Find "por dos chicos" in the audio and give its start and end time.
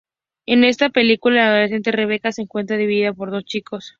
3.13-3.89